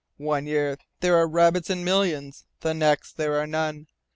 One 0.17 0.47
year 0.47 0.79
there 1.01 1.15
are 1.17 1.27
rabbits 1.27 1.69
in 1.69 1.83
millions, 1.83 2.45
the 2.61 2.73
next 2.73 3.17
there 3.17 3.35
are 3.39 3.45
none. 3.45 3.85